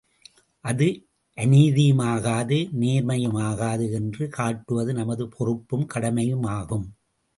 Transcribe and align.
அது 0.65 0.87
நீதியுமாகாது 1.37 2.57
நேர்மையு 2.79 3.29
மாகாது 3.31 3.91
என்று 3.91 4.27
காட்டுவது 4.29 4.93
நமது 4.93 5.27
பொறுப்பும் 5.27 5.85
கடமையுமாகும். 5.85 6.87